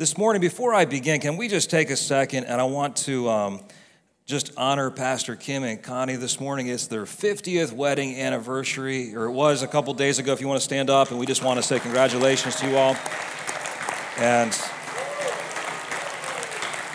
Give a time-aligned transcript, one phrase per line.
[0.00, 3.28] this morning, before I begin, can we just take a second and I want to
[3.28, 3.60] um,
[4.24, 6.68] just honor Pastor Kim and Connie this morning.
[6.68, 10.58] It's their 50th wedding anniversary, or it was a couple days ago, if you want
[10.58, 12.96] to stand up, and we just want to say congratulations to you all.
[14.16, 14.58] And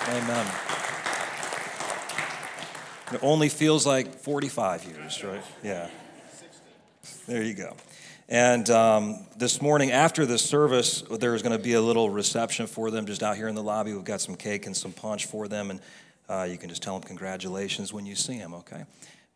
[0.09, 0.47] amen.
[3.13, 5.43] It only feels like 45 years, right?
[5.61, 5.89] Yeah.
[7.27, 7.75] There you go.
[8.27, 12.89] And um, this morning, after the service, there's going to be a little reception for
[12.89, 13.93] them just out here in the lobby.
[13.93, 15.79] We've got some cake and some punch for them, and
[16.27, 18.85] uh, you can just tell them congratulations when you see them, okay?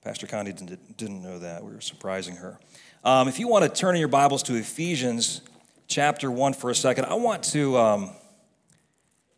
[0.04, 1.64] Pastor Connie didn't, didn't know that.
[1.64, 2.58] We were surprising her.
[3.04, 5.42] Um, if you want to turn in your Bibles to Ephesians
[5.88, 8.10] chapter 1 for a second, I want to um,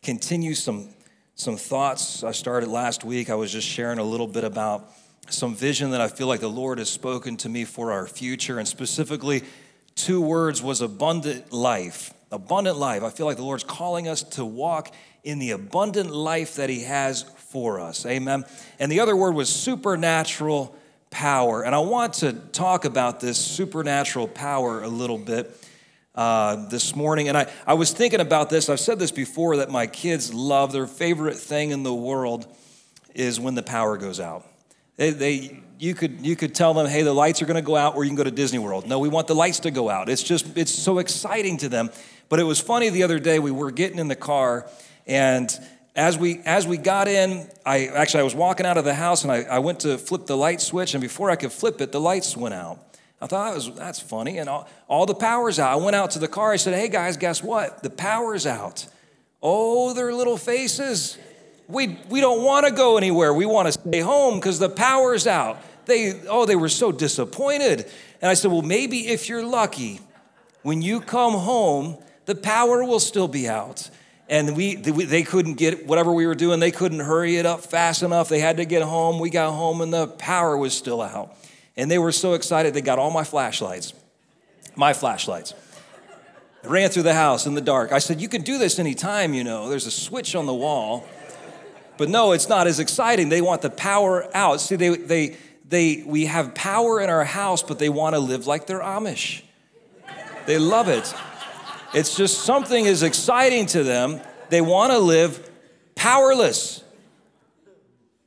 [0.02, 0.88] continue some,
[1.34, 3.28] some thoughts I started last week.
[3.28, 4.88] I was just sharing a little bit about
[5.28, 8.58] some vision that I feel like the Lord has spoken to me for our future.
[8.58, 9.42] And specifically,
[9.94, 12.12] two words was abundant life.
[12.30, 13.02] Abundant life.
[13.02, 16.82] I feel like the Lord's calling us to walk in the abundant life that He
[16.84, 18.04] has for us.
[18.06, 18.44] Amen.
[18.78, 20.76] And the other word was supernatural
[21.10, 21.62] power.
[21.62, 25.56] And I want to talk about this supernatural power a little bit.
[26.14, 27.28] Uh, this morning.
[27.28, 28.68] And I, I was thinking about this.
[28.68, 32.46] I've said this before that my kids love their favorite thing in the world
[33.14, 34.46] is when the power goes out.
[35.02, 37.74] They, they, you, could, you could tell them, hey, the lights are going to go
[37.74, 38.86] out or you can go to Disney World.
[38.86, 40.08] No, we want the lights to go out.
[40.08, 41.90] It's just, it's so exciting to them.
[42.28, 44.70] But it was funny the other day, we were getting in the car
[45.08, 45.52] and
[45.96, 49.24] as we as we got in i actually i was walking out of the house
[49.24, 51.92] and I, I went to flip the light switch and before i could flip it
[51.92, 52.78] the lights went out
[53.20, 56.12] i thought that was that's funny and all, all the power's out i went out
[56.12, 58.86] to the car i said hey guys guess what the power's out
[59.42, 61.18] oh their little faces
[61.68, 63.32] we, we don't want to go anywhere.
[63.32, 65.60] We want to stay home because the power's out.
[65.86, 67.90] They, oh, they were so disappointed.
[68.20, 70.00] And I said, well, maybe if you're lucky,
[70.62, 73.90] when you come home, the power will still be out.
[74.28, 78.02] And we, they couldn't get whatever we were doing, they couldn't hurry it up fast
[78.02, 78.28] enough.
[78.28, 79.18] They had to get home.
[79.18, 81.36] We got home and the power was still out.
[81.76, 83.94] And they were so excited, they got all my flashlights,
[84.76, 85.54] my flashlights.
[86.64, 87.92] ran through the house in the dark.
[87.92, 89.68] I said, You can do this anytime, you know.
[89.68, 91.06] There's a switch on the wall.
[92.02, 93.28] But no, it's not as exciting.
[93.28, 94.60] They want the power out.
[94.60, 95.36] See, they, they,
[95.68, 99.42] they, we have power in our house, but they want to live like they're Amish.
[100.44, 101.14] They love it.
[101.94, 104.20] It's just something is exciting to them.
[104.48, 105.48] They want to live
[105.94, 106.82] powerless.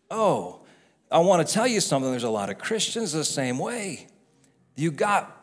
[0.10, 0.62] Oh,
[1.12, 2.10] I want to tell you something.
[2.10, 4.08] There's a lot of Christians the same way.
[4.78, 5.38] You got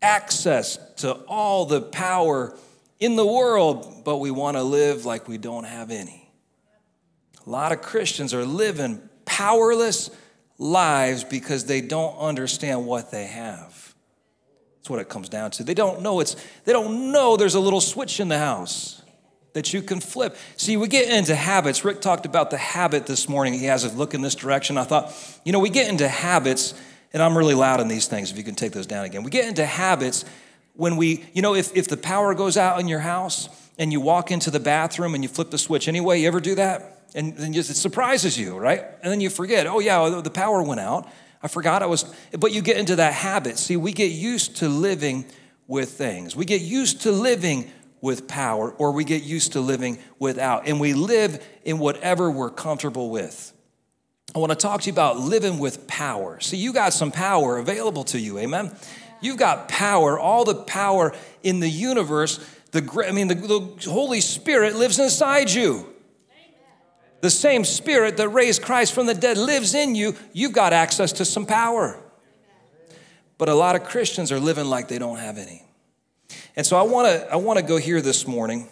[0.00, 2.56] access to all the power
[2.98, 6.23] in the world, but we want to live like we don't have any.
[7.46, 10.10] A lot of Christians are living powerless
[10.58, 13.94] lives because they don't understand what they have.
[14.76, 15.64] That's what it comes down to.
[15.64, 19.02] They don't know it's they don't know there's a little switch in the house
[19.54, 20.36] that you can flip.
[20.56, 21.84] See, we get into habits.
[21.84, 23.54] Rick talked about the habit this morning.
[23.54, 24.76] He has a look in this direction.
[24.76, 25.12] I thought,
[25.44, 26.74] you know, we get into habits,
[27.12, 29.22] and I'm really loud in these things if you can take those down again.
[29.22, 30.24] We get into habits
[30.74, 34.00] when we, you know, if, if the power goes out in your house and you
[34.00, 36.93] walk into the bathroom and you flip the switch anyway, you ever do that?
[37.14, 38.84] And then it surprises you, right?
[39.02, 41.08] And then you forget, oh, yeah, the power went out.
[41.42, 43.58] I forgot I was, but you get into that habit.
[43.58, 45.26] See, we get used to living
[45.68, 46.34] with things.
[46.34, 47.70] We get used to living
[48.00, 52.50] with power, or we get used to living without, and we live in whatever we're
[52.50, 53.52] comfortable with.
[54.34, 56.40] I want to talk to you about living with power.
[56.40, 58.76] See, you got some power available to you, amen?
[59.20, 62.44] You've got power, all the power in the universe.
[62.72, 65.93] The, I mean, the, the Holy Spirit lives inside you
[67.24, 71.10] the same spirit that raised Christ from the dead lives in you, you've got access
[71.12, 71.98] to some power.
[73.38, 75.64] But a lot of Christians are living like they don't have any.
[76.54, 78.68] And so I want to I want to go here this morning.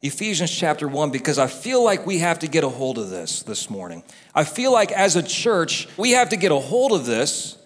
[0.00, 3.42] Ephesians chapter 1 because I feel like we have to get a hold of this
[3.42, 4.02] this morning.
[4.34, 7.58] I feel like as a church, we have to get a hold of this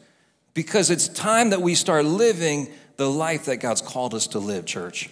[0.52, 4.66] because it's time that we start living the life that God's called us to live,
[4.66, 5.10] church.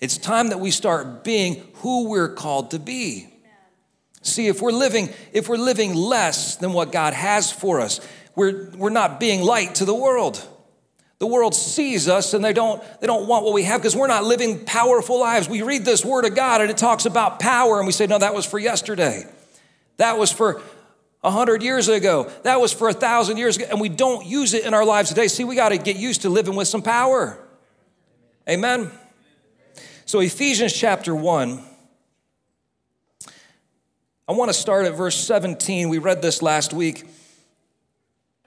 [0.00, 3.31] It's time that we start being who we're called to be.
[4.22, 8.00] See, if we're living, if we're living less than what God has for us,
[8.34, 10.48] we're, we're not being light to the world.
[11.18, 14.08] The world sees us and they don't, they don't want what we have because we're
[14.08, 15.48] not living powerful lives.
[15.48, 18.18] We read this word of God and it talks about power, and we say, no,
[18.18, 19.24] that was for yesterday.
[19.98, 20.62] That was for
[21.22, 22.30] a hundred years ago.
[22.42, 23.66] That was for a thousand years ago.
[23.70, 25.28] And we don't use it in our lives today.
[25.28, 27.38] See, we got to get used to living with some power.
[28.48, 28.90] Amen.
[30.04, 31.62] So, Ephesians chapter 1
[34.32, 35.90] I want to start at verse 17.
[35.90, 37.04] We read this last week.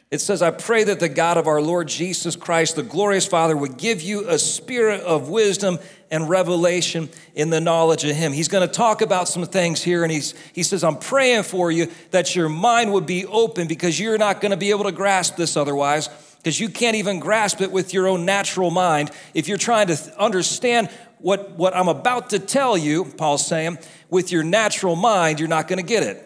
[0.09, 3.55] It says, I pray that the God of our Lord Jesus Christ, the glorious Father,
[3.55, 5.77] would give you a spirit of wisdom
[6.09, 8.33] and revelation in the knowledge of Him.
[8.33, 11.71] He's going to talk about some things here, and he's, he says, I'm praying for
[11.71, 14.91] you that your mind would be open because you're not going to be able to
[14.91, 19.11] grasp this otherwise, because you can't even grasp it with your own natural mind.
[19.35, 20.89] If you're trying to understand
[21.19, 23.79] what, what I'm about to tell you, Paul's saying,
[24.09, 26.21] with your natural mind, you're not going to get it.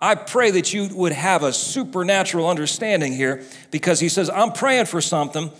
[0.00, 4.86] I pray that you would have a supernatural understanding here because he says, I'm praying
[4.86, 5.50] for something.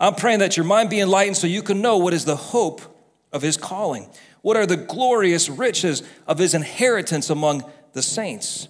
[0.00, 2.82] I'm praying that your mind be enlightened so you can know what is the hope
[3.32, 4.08] of his calling.
[4.42, 8.68] What are the glorious riches of his inheritance among the saints?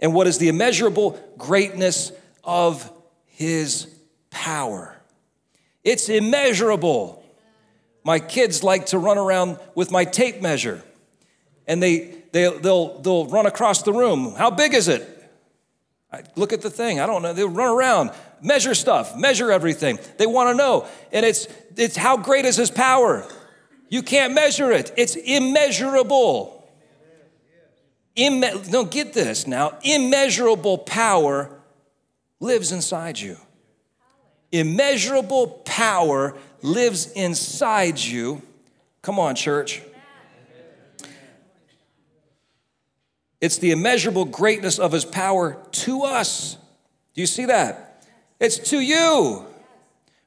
[0.00, 2.12] And what is the immeasurable greatness
[2.42, 2.90] of
[3.26, 3.86] his
[4.30, 4.96] power?
[5.82, 7.23] It's immeasurable.
[8.04, 10.82] My kids like to run around with my tape measure
[11.66, 14.34] and they they, they'll, they'll run across the room.
[14.34, 15.08] How big is it?
[16.12, 16.98] I look at the thing.
[16.98, 17.32] I don't know.
[17.32, 18.10] They'll run around,
[18.42, 20.00] measure stuff, measure everything.
[20.18, 20.88] They want to know.
[21.12, 21.46] And it's,
[21.76, 23.24] it's how great is his power?
[23.88, 26.68] You can't measure it, it's immeasurable.
[28.16, 29.78] Imme- don't get this now.
[29.84, 31.56] Immeasurable power
[32.40, 33.36] lives inside you.
[34.50, 38.40] Immeasurable power lives inside you.
[39.02, 39.82] Come on, church.
[43.40, 46.56] It's the immeasurable greatness of his power to us.
[47.12, 48.06] Do you see that?
[48.40, 49.44] It's to you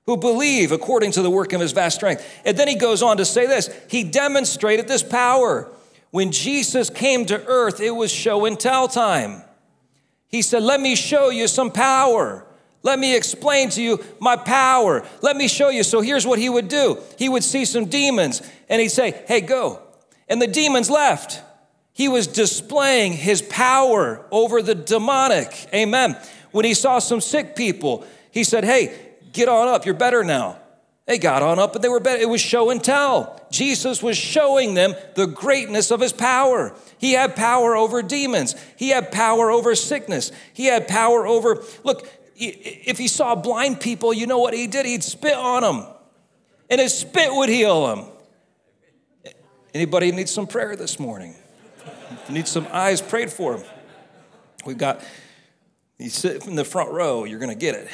[0.06, 2.24] who believe according to the work of his vast strength.
[2.46, 5.68] And then he goes on to say this He demonstrated this power.
[6.12, 9.42] When Jesus came to earth, it was show and tell time.
[10.28, 12.47] He said, Let me show you some power.
[12.84, 15.06] Let me explain to you my power.
[15.22, 15.84] Let me show you.
[15.84, 19.42] So here's what he would do he would see some demons and he'd say, Hey,
[19.42, 19.82] go.
[20.30, 21.42] And the demons left.
[21.94, 25.68] He was displaying his power over the demonic.
[25.74, 26.16] Amen.
[26.52, 28.96] When he saw some sick people, he said, Hey,
[29.34, 29.86] get on up.
[29.86, 30.60] You're better now.
[31.08, 32.22] They got on up, and they were better.
[32.22, 33.42] It was show and tell.
[33.50, 36.76] Jesus was showing them the greatness of his power.
[36.98, 42.06] He had power over demons, he had power over sickness, he had power over, look,
[42.38, 44.86] if he saw blind people, you know what he did?
[44.86, 45.88] He'd spit on them,
[46.70, 48.06] and his spit would heal them.
[49.74, 51.36] Anybody need some prayer this morning?
[52.30, 53.62] need some eyes prayed for.
[54.66, 55.04] We've got,
[55.98, 57.88] you sit in the front row, you're going to get it.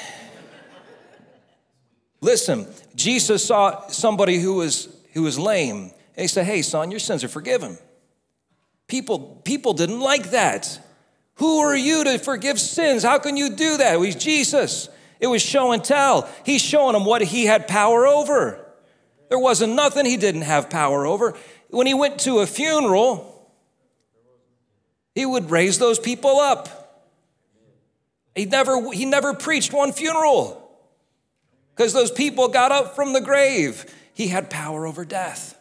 [2.22, 7.00] Listen, Jesus saw somebody who was, who was lame, and he said, Hey, son, your
[7.00, 7.78] sins are forgiven.
[8.88, 10.80] People, people didn't like that.
[11.36, 13.04] Who are you to forgive sins?
[13.04, 14.00] How can you do that?
[14.00, 14.90] He's Jesus.
[15.20, 16.30] It was show and tell.
[16.46, 18.60] He's showing them what he had power over.
[19.30, 21.36] There wasn't nothing he didn't have power over.
[21.70, 23.50] When he went to a funeral,
[25.16, 26.80] he would raise those people up.
[28.36, 30.60] He never, he never preached one funeral
[31.76, 33.86] because those people got up from the grave.
[34.14, 35.58] He had power over death.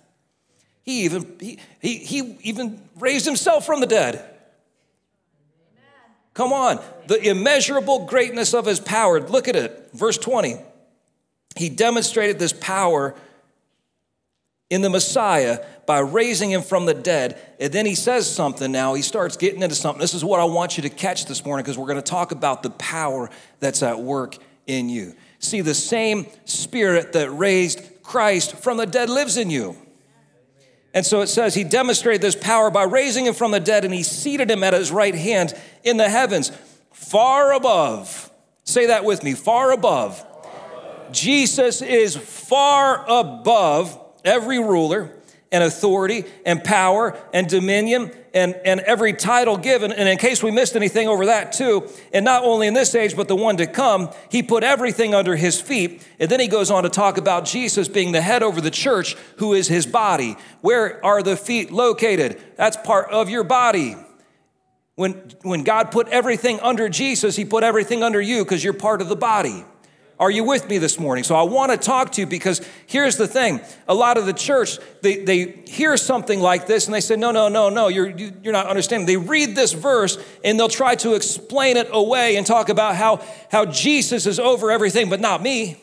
[0.82, 4.31] He even, he, he, he even raised himself from the dead.
[6.34, 9.20] Come on, the immeasurable greatness of his power.
[9.20, 10.56] Look at it, verse 20.
[11.56, 13.14] He demonstrated this power
[14.70, 17.38] in the Messiah by raising him from the dead.
[17.60, 18.94] And then he says something now.
[18.94, 20.00] He starts getting into something.
[20.00, 22.32] This is what I want you to catch this morning because we're going to talk
[22.32, 23.28] about the power
[23.60, 25.14] that's at work in you.
[25.40, 29.76] See, the same spirit that raised Christ from the dead lives in you.
[30.94, 33.94] And so it says he demonstrated this power by raising him from the dead and
[33.94, 36.52] he seated him at his right hand in the heavens,
[36.92, 38.30] far above.
[38.64, 40.18] Say that with me far above.
[40.18, 41.12] Far above.
[41.12, 45.10] Jesus is far above every ruler
[45.52, 49.92] and authority and power and dominion and, and every title given.
[49.92, 53.14] And in case we missed anything over that too, and not only in this age,
[53.14, 56.06] but the one to come, he put everything under his feet.
[56.18, 59.14] And then he goes on to talk about Jesus being the head over the church,
[59.36, 60.36] who is his body.
[60.62, 62.42] Where are the feet located?
[62.56, 63.96] That's part of your body.
[64.94, 69.00] When, when God put everything under Jesus, he put everything under you because you're part
[69.00, 69.64] of the body.
[70.20, 71.24] Are you with me this morning?
[71.24, 73.60] So I want to talk to you because here's the thing.
[73.88, 77.32] A lot of the church, they, they hear something like this and they say, no,
[77.32, 79.06] no, no, no, you're, you're not understanding.
[79.06, 83.24] They read this verse and they'll try to explain it away and talk about how,
[83.50, 85.76] how Jesus is over everything, but not me.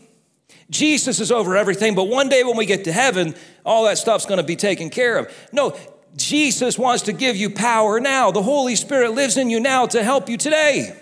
[0.70, 4.26] Jesus is over everything, but one day when we get to heaven, all that stuff's
[4.26, 5.50] going to be taken care of.
[5.52, 5.76] No,
[6.16, 8.32] Jesus wants to give you power now.
[8.32, 10.96] The Holy Spirit lives in you now to help you today.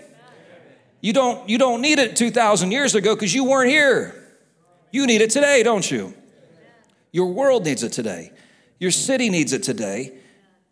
[1.02, 4.16] You don't, you don't need it 2,000 years ago because you weren't here.
[4.92, 6.14] You need it today, don't you?
[7.12, 8.32] Your world needs it today.
[8.80, 10.18] Your city needs it today.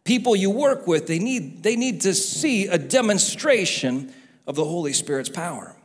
[0.04, 4.14] People you work with, they need, they need to see a demonstration
[4.46, 5.76] of the Holy Spirit's power.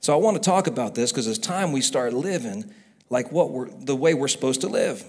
[0.00, 2.72] So I want to talk about this because it's time we start living
[3.10, 5.04] like what we're the way we're supposed to live.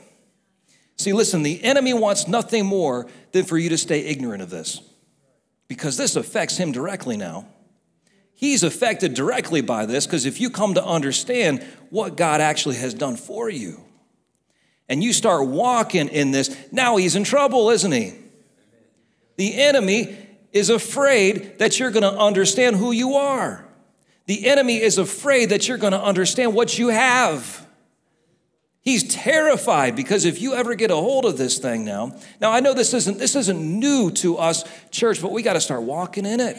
[0.97, 4.81] See, listen, the enemy wants nothing more than for you to stay ignorant of this.
[5.67, 7.47] Because this affects him directly now.
[8.37, 12.93] He's affected directly by this because if you come to understand what God actually has
[12.93, 13.83] done for you
[14.87, 18.13] and you start walking in this, now he's in trouble, isn't he?
[19.37, 20.15] The enemy
[20.53, 23.65] is afraid that you're going to understand who you are.
[24.27, 27.65] The enemy is afraid that you're going to understand what you have.
[28.81, 32.59] He's terrified because if you ever get a hold of this thing now, now I
[32.59, 36.27] know this isn't this isn't new to us, church, but we got to start walking
[36.27, 36.55] in it.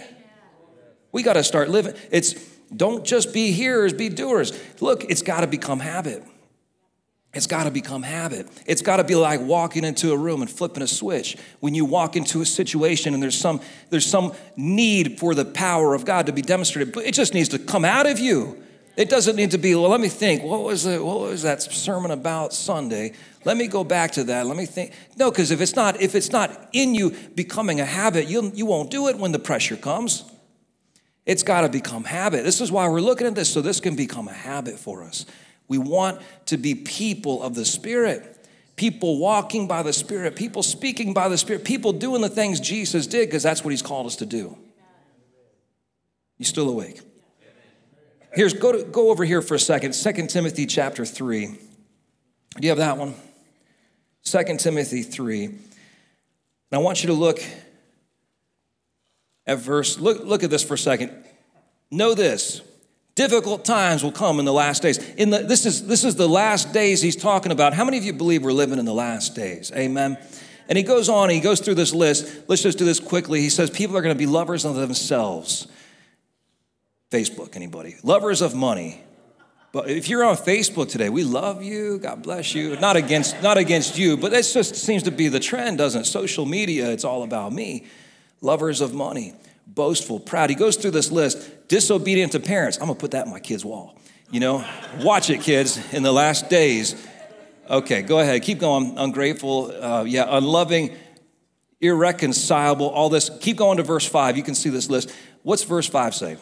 [1.12, 1.94] We got to start living.
[2.10, 2.34] It's
[2.74, 4.52] don't just be hearers, be doers.
[4.80, 6.22] Look, it's got to become habit.
[7.34, 8.48] It's got to become habit.
[8.66, 11.36] It's got to be like walking into a room and flipping a switch.
[11.60, 13.60] When you walk into a situation and there's some
[13.90, 17.50] there's some need for the power of God to be demonstrated, but it just needs
[17.50, 18.62] to come out of you.
[18.96, 21.62] It doesn't need to be, well, let me think, what was, it, what was that
[21.62, 23.12] sermon about Sunday?
[23.44, 24.44] Let me go back to that.
[24.44, 24.92] Let me think.
[25.16, 28.66] No, because if it's not, if it's not in you becoming a habit, you, you
[28.66, 30.24] won't do it when the pressure comes.
[31.28, 32.42] It's got to become habit.
[32.42, 35.26] This is why we're looking at this, so this can become a habit for us.
[35.68, 41.12] We want to be people of the Spirit, people walking by the Spirit, people speaking
[41.12, 44.16] by the Spirit, people doing the things Jesus did because that's what He's called us
[44.16, 44.56] to do.
[46.38, 47.02] You still awake?
[48.32, 49.92] Here's go to, go over here for a second.
[49.92, 51.46] 2 Timothy chapter 3.
[51.46, 51.56] Do
[52.62, 53.14] you have that one?
[54.24, 55.44] 2 Timothy 3.
[55.44, 55.58] And
[56.72, 57.38] I want you to look
[59.48, 61.10] at verse, look, look at this for a second.
[61.90, 62.60] Know this
[63.14, 64.98] difficult times will come in the last days.
[65.14, 67.74] In the, this, is, this is the last days he's talking about.
[67.74, 69.72] How many of you believe we're living in the last days?
[69.74, 70.16] Amen.
[70.68, 72.44] And he goes on, he goes through this list.
[72.46, 73.40] Let's just do this quickly.
[73.40, 75.66] He says, People are going to be lovers of themselves.
[77.10, 77.96] Facebook, anybody?
[78.04, 79.02] Lovers of money.
[79.72, 81.98] But if you're on Facebook today, we love you.
[81.98, 82.76] God bless you.
[82.76, 86.04] Not against, not against you, but that just seems to be the trend, doesn't it?
[86.04, 87.86] Social media, it's all about me
[88.40, 89.34] lovers of money,
[89.66, 90.50] boastful, proud.
[90.50, 92.78] He goes through this list disobedient to parents.
[92.78, 93.98] I'm gonna put that in my kid's wall.
[94.30, 94.64] You know,
[95.00, 96.94] watch it, kids, in the last days.
[97.68, 98.96] Okay, go ahead, keep going.
[98.96, 100.96] Ungrateful, uh, yeah, unloving,
[101.80, 103.30] irreconcilable, all this.
[103.40, 104.36] Keep going to verse five.
[104.36, 105.12] You can see this list.
[105.42, 106.38] What's verse five say?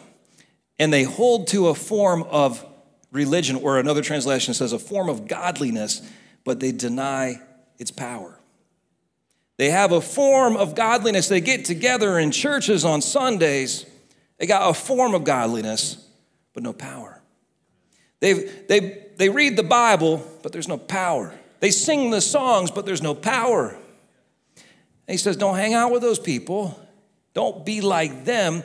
[0.79, 2.65] And they hold to a form of
[3.11, 6.01] religion, or another translation says a form of godliness,
[6.43, 7.41] but they deny
[7.77, 8.36] its power.
[9.57, 11.27] They have a form of godliness.
[11.27, 13.85] They get together in churches on Sundays.
[14.37, 15.97] They got a form of godliness,
[16.53, 17.21] but no power.
[18.19, 21.33] They, they, they read the Bible, but there's no power.
[21.59, 23.69] They sing the songs, but there's no power.
[23.69, 26.79] And he says, Don't hang out with those people.
[27.33, 28.63] Don't be like them.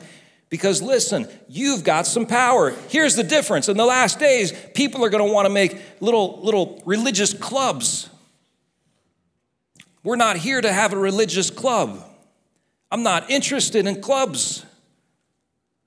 [0.49, 2.75] Because listen, you've got some power.
[2.89, 3.69] Here's the difference.
[3.69, 8.07] In the last days, people are going to want to make little, little religious clubs
[10.03, 12.03] we're not here to have a religious club.
[12.91, 14.65] I'm not interested in clubs.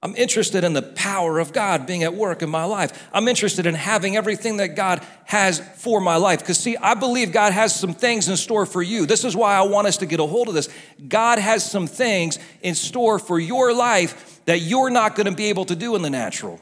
[0.02, 3.08] I'm interested in the power of God being at work in my life.
[3.12, 6.40] I'm interested in having everything that God has for my life.
[6.40, 9.06] Because, see, I believe God has some things in store for you.
[9.06, 10.68] This is why I want us to get a hold of this.
[11.08, 15.46] God has some things in store for your life that you're not going to be
[15.46, 16.60] able to do in the natural.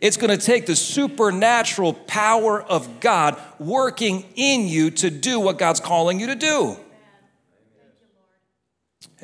[0.00, 5.58] It's going to take the supernatural power of God working in you to do what
[5.58, 6.76] God's calling you to do.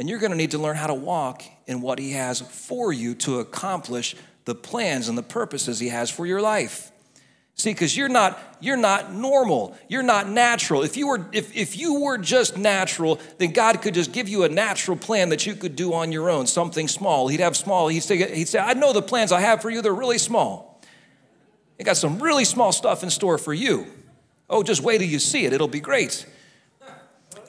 [0.00, 2.90] And you're going to need to learn how to walk in what He has for
[2.90, 4.16] you to accomplish
[4.47, 6.90] the plans and the purposes He has for your life.
[7.54, 9.76] See, because you're not you're not normal.
[9.88, 10.85] You're not natural.
[10.85, 14.45] If you were if, if you were just natural, then God could just give you
[14.45, 17.28] a natural plan that you could do on your own, something small.
[17.28, 17.88] He'd have small.
[17.88, 20.80] He'd say, he'd say, I know the plans I have for you, they're really small.
[21.76, 23.87] He got some really small stuff in store for you.
[24.49, 25.52] Oh, just wait till you see it.
[25.52, 26.25] It'll be great.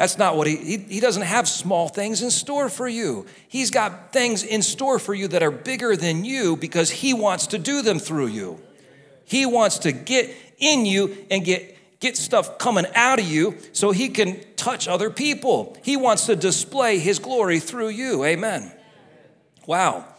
[0.02, 3.28] That's not what he, he, he doesn't have small things in store for you.
[3.48, 7.46] He's got things in store for you that are bigger than you because he wants
[7.46, 8.60] to do them through you.
[9.26, 13.92] He wants to get in you and get get stuff coming out of you so
[13.92, 15.78] he can touch other people.
[15.84, 18.24] He wants to display his glory through you.
[18.24, 18.72] Amen.
[19.68, 20.11] Wow.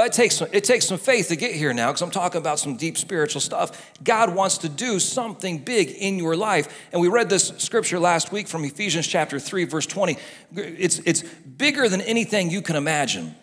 [0.00, 2.58] But it takes, it takes some faith to get here now because I'm talking about
[2.58, 3.92] some deep spiritual stuff.
[4.02, 6.88] God wants to do something big in your life.
[6.90, 10.16] And we read this scripture last week from Ephesians chapter 3, verse 20.
[10.56, 13.34] It's, it's bigger than anything you can imagine,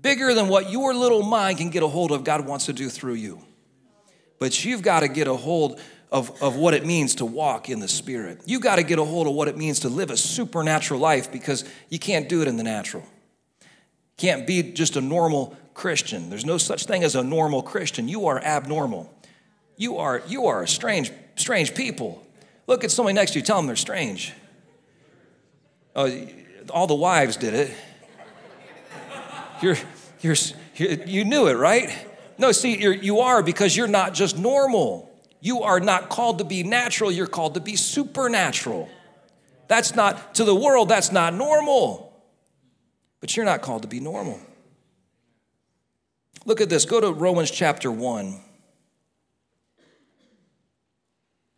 [0.00, 2.88] bigger than what your little mind can get a hold of, God wants to do
[2.88, 3.40] through you.
[4.40, 5.78] But you've got to get a hold
[6.10, 8.40] of, of what it means to walk in the Spirit.
[8.44, 11.30] You've got to get a hold of what it means to live a supernatural life
[11.30, 13.04] because you can't do it in the natural.
[14.16, 16.30] Can't be just a normal Christian.
[16.30, 18.08] There's no such thing as a normal Christian.
[18.08, 19.12] You are abnormal.
[19.76, 22.24] You are, you are a strange, strange people.
[22.66, 24.32] Look at somebody next to you, tell them they're strange.
[25.94, 26.26] Oh,
[26.70, 27.70] all the wives did it.
[29.60, 29.76] You're,
[30.20, 30.36] you're,
[30.76, 32.06] you knew it, right?
[32.38, 35.10] No, see, you're, you are because you're not just normal.
[35.40, 38.88] You are not called to be natural, you're called to be supernatural.
[39.68, 42.12] That's not, to the world, that's not normal.
[43.20, 44.40] But you're not called to be normal.
[46.44, 46.84] Look at this.
[46.84, 48.40] Go to Romans chapter 1.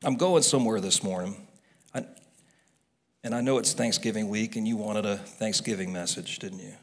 [0.04, 1.46] I'm going somewhere this morning.
[1.94, 2.04] I,
[3.22, 6.74] and I know it's Thanksgiving week, and you wanted a Thanksgiving message, didn't you?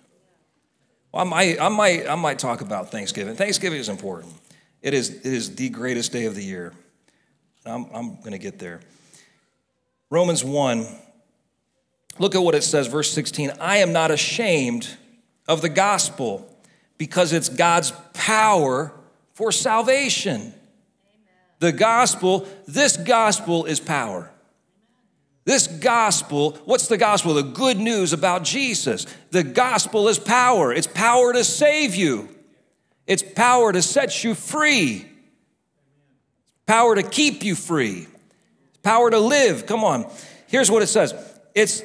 [1.12, 3.36] Well, I might, I might, I might talk about Thanksgiving.
[3.36, 4.34] Thanksgiving is important.
[4.82, 6.74] It is, it is the greatest day of the year.
[7.66, 8.80] I'm, I'm going to get there.
[10.10, 10.88] Romans 1,
[12.18, 13.52] look at what it says, verse 16.
[13.60, 14.98] I am not ashamed
[15.48, 16.51] of the gospel
[17.02, 18.94] because it's God's power
[19.34, 20.54] for salvation.
[21.58, 24.30] The gospel, this gospel is power.
[25.44, 27.34] This gospel, what's the gospel?
[27.34, 29.08] The good news about Jesus.
[29.32, 30.72] The gospel is power.
[30.72, 32.30] It's power to save you,
[33.08, 35.08] it's power to set you free
[36.68, 38.08] power to keep you free,
[38.84, 39.66] power to live.
[39.66, 40.10] Come on.
[40.48, 41.16] Here's what it says
[41.56, 41.82] it's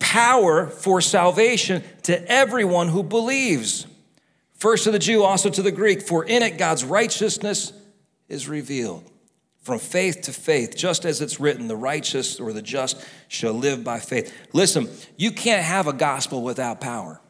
[0.00, 3.86] power for salvation to everyone who believes.
[4.58, 7.72] First to the Jew, also to the Greek, for in it God's righteousness
[8.28, 9.08] is revealed.
[9.62, 13.84] From faith to faith, just as it's written, the righteous or the just shall live
[13.84, 14.34] by faith.
[14.52, 17.20] Listen, you can't have a gospel without power.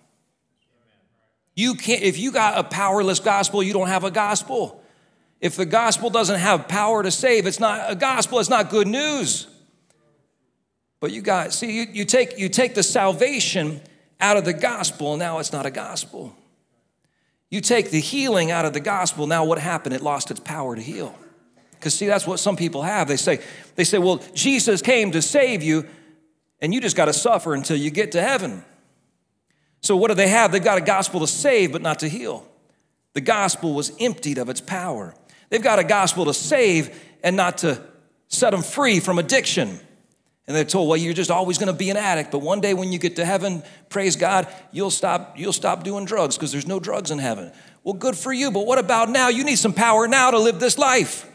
[1.55, 4.83] You can't, if you got a powerless gospel, you don't have a gospel.
[5.41, 8.87] If the gospel doesn't have power to save, it's not a gospel, it's not good
[8.87, 9.49] news.
[11.01, 13.81] But you got, see, you, you, take, you take the salvation
[14.21, 16.35] out of the gospel, and now it's not a gospel.
[17.51, 19.95] You take the healing out of the gospel, now what happened?
[19.95, 21.19] It lost its power to heal.
[21.73, 23.09] Because see, that's what some people have.
[23.09, 23.41] They say,
[23.77, 25.87] they say, well, Jesus came to save you,
[26.61, 28.65] and you just got to suffer until you get to heaven.
[29.81, 30.53] So what do they have?
[30.53, 32.47] They've got a gospel to save, but not to heal.
[33.15, 35.15] The gospel was emptied of its power.
[35.51, 37.83] They've got a gospel to save and not to
[38.27, 39.81] set them free from addiction.
[40.49, 42.73] And they're told, well, you're just always going to be an addict, but one day
[42.73, 46.67] when you get to heaven, praise God, you'll stop, you'll stop doing drugs because there's
[46.67, 47.53] no drugs in heaven.
[47.85, 49.29] Well, good for you, but what about now?
[49.29, 51.31] You need some power now to live this life.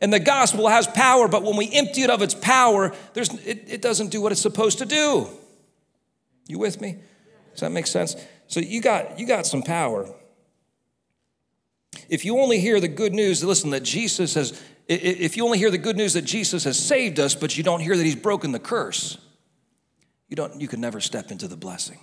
[0.00, 3.66] And the gospel has power, but when we empty it of its power, there's, it,
[3.68, 5.28] it doesn't do what it's supposed to do.
[6.48, 6.96] You with me?
[7.52, 8.16] Does that make sense?
[8.48, 10.12] So you got, you got some power.
[12.08, 15.70] If you only hear the good news, listen, that Jesus has, if you only hear
[15.70, 18.52] the good news that Jesus has saved us, but you don't hear that he's broken
[18.52, 19.18] the curse,
[20.28, 21.98] you, don't, you can never step into the blessing.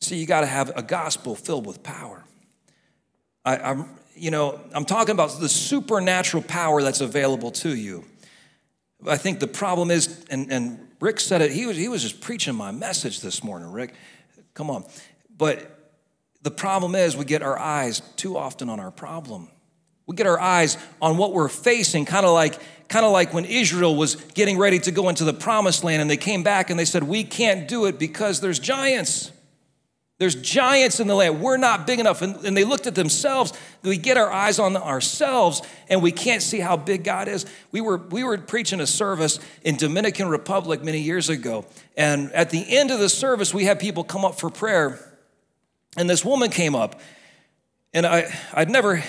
[0.00, 2.24] See, you got to have a gospel filled with power.
[3.44, 8.04] I, I'm, you know, I'm talking about the supernatural power that's available to you.
[9.06, 12.20] I think the problem is, and, and Rick said it, he was, he was just
[12.20, 13.94] preaching my message this morning, Rick.
[14.54, 14.84] Come on.
[15.36, 15.92] But
[16.42, 19.48] the problem is, we get our eyes too often on our problem.
[20.06, 23.44] We get our eyes on what we're facing, kind of like kind of like when
[23.44, 26.78] Israel was getting ready to go into the promised land and they came back and
[26.78, 29.32] they said, "We can't do it because there's giants."
[30.18, 31.42] There's giants in the land.
[31.42, 32.22] We're not big enough.
[32.22, 33.52] And, and, they looked at themselves.
[33.82, 37.44] We get our eyes on ourselves and we can't see how big God is.
[37.70, 41.66] We were, we were preaching a service in Dominican Republic many years ago.
[41.98, 44.98] And at the end of the service, we had people come up for prayer.
[45.98, 47.00] And this woman came up,
[47.94, 49.02] and I, I'd never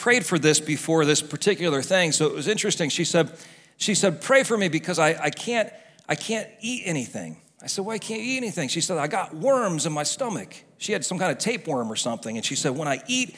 [0.00, 2.88] prayed for this before this particular thing, so it was interesting.
[2.88, 3.30] She said,
[3.76, 5.70] she said, pray for me because I, I can't,
[6.08, 7.36] I can't eat anything.
[7.62, 8.68] I said, Why can't you eat anything?
[8.68, 10.56] She said, I got worms in my stomach.
[10.78, 12.36] She had some kind of tapeworm or something.
[12.36, 13.36] And she said, When I eat,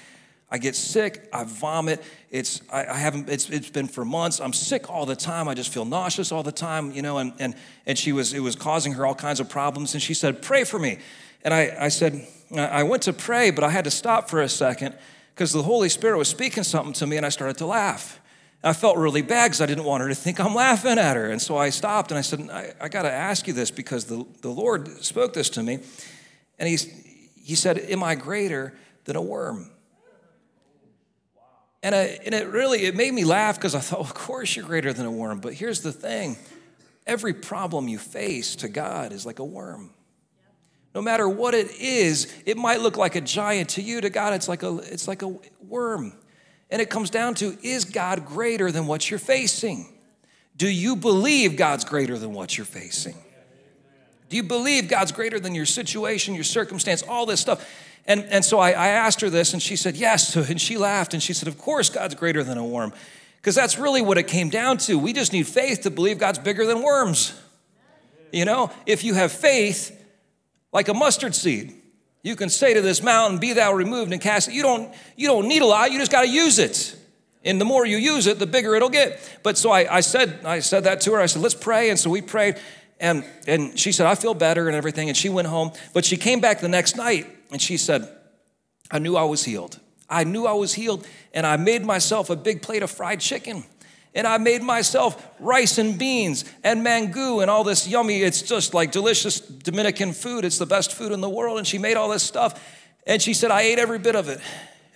[0.49, 2.01] I get sick, I vomit.
[2.31, 4.41] It's I, I, haven't it's it's been for months.
[4.41, 5.49] I'm sick all the time.
[5.49, 8.41] I just feel nauseous all the time, you know, and and and she was it
[8.41, 9.95] was causing her all kinds of problems.
[9.95, 10.99] And she said, Pray for me.
[11.43, 12.25] And I, I said,
[12.57, 14.95] I went to pray, but I had to stop for a second
[15.35, 18.21] because the Holy Spirit was speaking something to me and I started to laugh.
[18.65, 21.31] I felt really bad because I didn't want her to think I'm laughing at her.
[21.31, 24.05] And so I stopped and I said, I, I got to ask you this because
[24.05, 25.81] the, the Lord spoke this to me.
[26.59, 26.77] And he,
[27.43, 28.73] he said, Am I greater
[29.05, 29.69] than a worm?
[31.83, 34.55] And, I, and it really, it made me laugh because I thought, well, of course
[34.55, 35.41] you're greater than a worm.
[35.41, 36.37] But here's the thing.
[37.05, 39.91] Every problem you face to God is like a worm.
[40.95, 44.01] No matter what it is, it might look like a giant to you.
[44.01, 45.35] To God, it's like a, it's like a
[45.67, 46.13] worm.
[46.71, 49.89] And it comes down to is God greater than what you're facing?
[50.57, 53.17] Do you believe God's greater than what you're facing?
[54.29, 57.69] Do you believe God's greater than your situation, your circumstance, all this stuff?
[58.07, 60.37] And, and so I, I asked her this, and she said, Yes.
[60.51, 62.93] And she laughed, and she said, Of course, God's greater than a worm.
[63.37, 64.99] Because that's really what it came down to.
[64.99, 67.39] We just need faith to believe God's bigger than worms.
[68.31, 69.99] You know, if you have faith
[70.73, 71.75] like a mustard seed,
[72.23, 74.55] you can say to this mountain, Be thou removed and cast it.
[74.55, 76.97] You don't, you don't need a lot, you just got to use it.
[77.45, 79.19] And the more you use it, the bigger it'll get.
[79.43, 81.21] But so I, I, said, I said that to her.
[81.21, 81.91] I said, let's pray.
[81.91, 82.61] And so we prayed.
[83.01, 85.09] And, and she said, I feel better and everything.
[85.09, 85.73] And she went home.
[85.93, 88.09] But she came back the next night and she said,
[88.93, 89.81] I knew I was healed.
[90.09, 91.05] I knew I was healed.
[91.35, 93.65] And I made myself a big plate of fried chicken.
[94.15, 98.75] And I made myself rice and beans and mango and all this yummy, it's just
[98.75, 100.45] like delicious Dominican food.
[100.45, 101.59] It's the best food in the world.
[101.59, 102.63] And she made all this stuff.
[103.07, 104.41] And she said, I ate every bit of it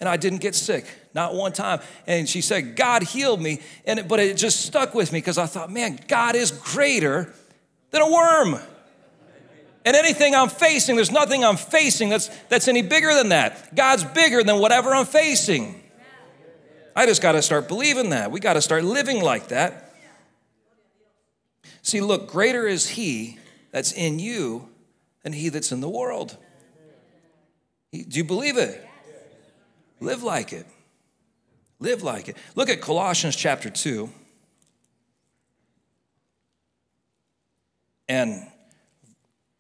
[0.00, 1.81] and I didn't get sick, not one time.
[2.07, 3.61] And she said, God healed me.
[3.87, 7.33] And but it just stuck with me because I thought, man, God is greater
[7.90, 8.61] than a worm.
[9.85, 13.74] And anything I'm facing, there's nothing I'm facing that's, that's any bigger than that.
[13.74, 15.81] God's bigger than whatever I'm facing.
[16.96, 18.30] I just got to start believing that.
[18.30, 19.94] We got to start living like that.
[21.82, 23.38] See, look, greater is He
[23.70, 24.70] that's in you
[25.22, 26.38] than He that's in the world.
[27.92, 28.82] Do you believe it?
[30.00, 30.66] Live like it.
[31.78, 32.37] Live like it.
[32.54, 34.11] Look at Colossians chapter 2.
[38.09, 38.46] And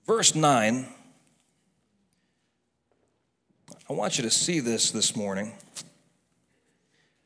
[0.06, 0.86] verse 9.
[3.88, 5.52] I want you to see this this morning.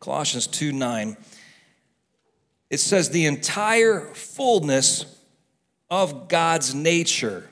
[0.01, 1.17] Colossians 2 9.
[2.71, 5.05] It says, the entire fullness
[5.91, 7.51] of God's nature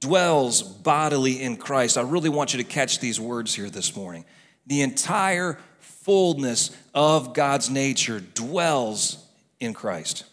[0.00, 1.96] dwells bodily in Christ.
[1.96, 4.24] I really want you to catch these words here this morning.
[4.66, 9.24] The entire fullness of God's nature dwells
[9.60, 10.24] in Christ.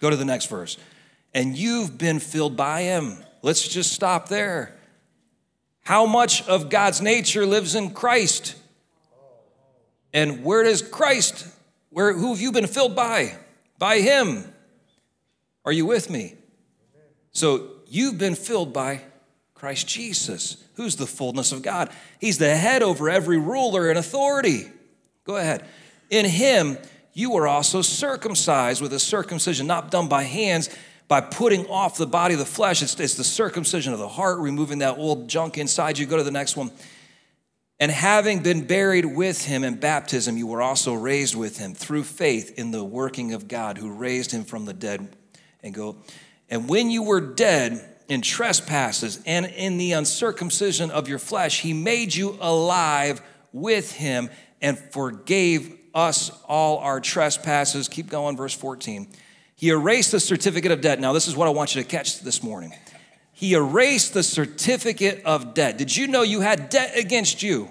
[0.00, 0.78] Go to the next verse.
[1.34, 3.18] And you've been filled by him.
[3.42, 4.74] Let's just stop there.
[5.82, 8.54] How much of God's nature lives in Christ?
[10.16, 11.46] And where does Christ,
[11.90, 13.36] where who have you been filled by?
[13.78, 14.50] By him.
[15.62, 16.36] Are you with me?
[17.32, 19.02] So you've been filled by
[19.52, 21.90] Christ Jesus, who's the fullness of God.
[22.18, 24.70] He's the head over every ruler and authority.
[25.24, 25.66] Go ahead.
[26.08, 26.78] In him,
[27.12, 30.70] you were also circumcised with a circumcision not done by hands,
[31.08, 32.82] by putting off the body of the flesh.
[32.82, 36.06] It's, it's the circumcision of the heart, removing that old junk inside you.
[36.06, 36.70] Go to the next one.
[37.78, 42.04] And having been buried with him in baptism, you were also raised with him through
[42.04, 45.14] faith in the working of God who raised him from the dead.
[45.62, 45.96] And go,
[46.48, 51.74] and when you were dead in trespasses and in the uncircumcision of your flesh, he
[51.74, 53.20] made you alive
[53.52, 54.30] with him
[54.62, 57.88] and forgave us all our trespasses.
[57.88, 59.08] Keep going, verse 14.
[59.54, 61.00] He erased the certificate of debt.
[61.00, 62.72] Now, this is what I want you to catch this morning.
[63.36, 65.76] He erased the certificate of debt.
[65.76, 67.70] Did you know you had debt against you?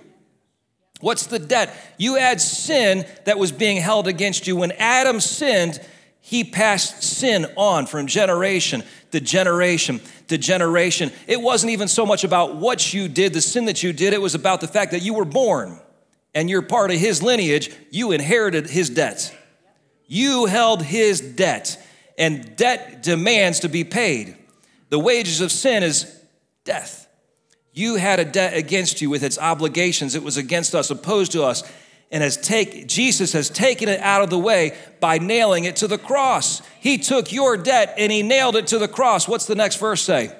[1.01, 1.75] What's the debt?
[1.97, 4.55] You had sin that was being held against you.
[4.55, 5.81] When Adam sinned,
[6.21, 11.11] he passed sin on from generation to generation to generation.
[11.25, 14.21] It wasn't even so much about what you did, the sin that you did, it
[14.21, 15.79] was about the fact that you were born
[16.35, 17.71] and you're part of his lineage.
[17.89, 19.35] You inherited his debt.
[20.05, 21.83] You held his debt,
[22.19, 24.37] and debt demands to be paid.
[24.89, 26.21] The wages of sin is
[26.63, 27.07] death.
[27.73, 31.43] You had a debt against you with its obligations, it was against us, opposed to
[31.43, 31.63] us
[32.11, 35.87] and has take Jesus has taken it out of the way by nailing it to
[35.87, 36.61] the cross.
[36.79, 39.27] He took your debt and he nailed it to the cross.
[39.27, 40.35] What's the next verse say?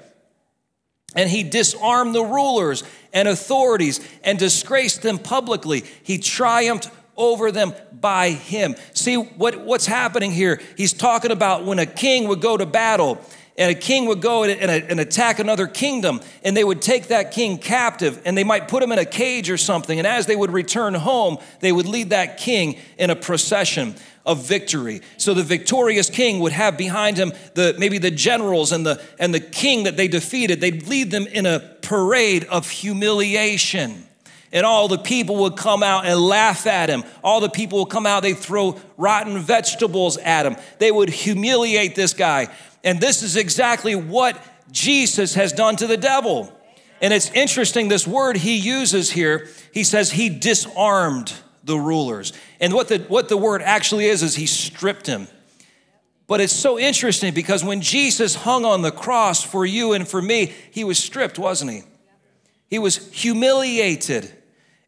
[1.15, 5.83] And he disarmed the rulers and authorities and disgraced them publicly.
[6.03, 8.75] He triumphed over them by him.
[8.93, 10.61] See what, what's happening here?
[10.75, 13.21] He's talking about when a king would go to battle
[13.57, 17.31] and a king would go and, and, attack another kingdom, and they would take that
[17.31, 19.97] king captive, and they might put him in a cage or something.
[19.97, 24.45] And as they would return home, they would lead that king in a procession of
[24.45, 25.01] victory.
[25.17, 29.33] So the victorious king would have behind him the maybe the generals and the and
[29.33, 30.59] the king that they defeated.
[30.59, 34.04] They'd lead them in a parade of humiliation.
[34.55, 37.03] And all the people would come out and laugh at him.
[37.21, 40.55] All the people would come out, they'd throw rotten vegetables at him.
[40.79, 42.47] They would humiliate this guy.
[42.81, 44.41] And this is exactly what
[44.71, 46.57] Jesus has done to the devil.
[47.01, 51.33] And it's interesting, this word he uses here, he says he disarmed
[51.65, 52.31] the rulers.
[52.61, 55.27] And what the, what the word actually is, is he stripped him.
[56.27, 60.21] But it's so interesting because when Jesus hung on the cross for you and for
[60.21, 61.83] me, he was stripped, wasn't he?
[62.69, 64.31] He was humiliated.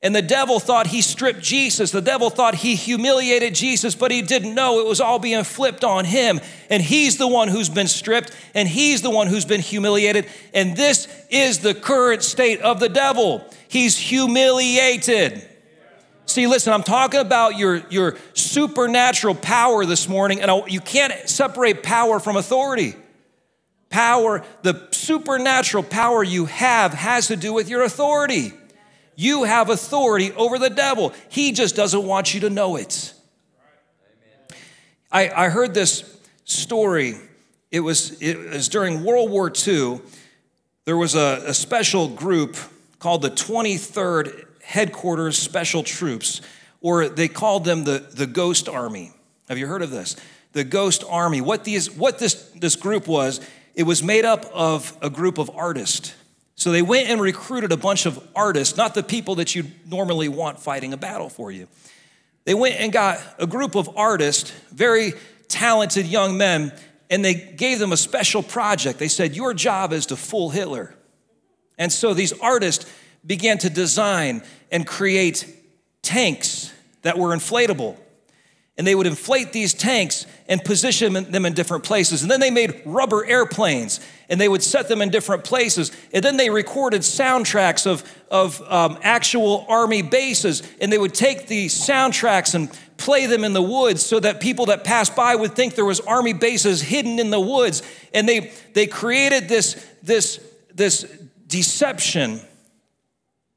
[0.04, 1.90] And the devil thought he stripped Jesus.
[1.90, 5.84] The devil thought he humiliated Jesus, but he didn't know it was all being flipped
[5.84, 6.40] on him.
[6.70, 10.28] And he's the one who's been stripped, and he's the one who's been humiliated.
[10.54, 13.44] And this is the current state of the devil.
[13.70, 15.48] He's humiliated.
[16.28, 21.82] See, listen, I'm talking about your, your supernatural power this morning, and you can't separate
[21.82, 22.96] power from authority.
[23.90, 28.54] Power, the supernatural power you have, has to do with your authority.
[29.20, 31.12] You have authority over the devil.
[31.28, 33.16] He just doesn't want you to know it.
[35.12, 37.16] I, I heard this story.
[37.72, 40.02] It was, it was during World War II.
[40.86, 42.58] There was a, a special group
[43.00, 46.42] called the 23rd Headquarters Special Troops,
[46.80, 49.12] or they called them the, the Ghost Army.
[49.50, 50.16] Have you heard of this?
[50.52, 51.42] The Ghost Army.
[51.42, 53.42] What, these, what this, this group was,
[53.74, 56.14] it was made up of a group of artists
[56.58, 60.28] so they went and recruited a bunch of artists, not the people that you normally
[60.28, 61.68] want fighting a battle for you.
[62.46, 65.14] They went and got a group of artists, very
[65.48, 66.74] talented young men,
[67.12, 68.98] and they gave them a special project.
[68.98, 70.96] They said, Your job is to fool Hitler.
[71.78, 72.92] And so these artists
[73.24, 74.42] began to design
[74.72, 75.46] and create
[76.02, 77.98] tanks that were inflatable
[78.78, 82.22] and they would inflate these tanks and position them in different places.
[82.22, 85.92] And then they made rubber airplanes and they would set them in different places.
[86.14, 90.62] And then they recorded soundtracks of, of um, actual army bases.
[90.80, 94.68] And they would take the soundtracks and play them in the woods so that people
[94.68, 97.82] that passed by would think there was army bases hidden in the woods.
[98.14, 100.40] And they, they created this, this,
[100.74, 101.04] this
[101.48, 102.42] deception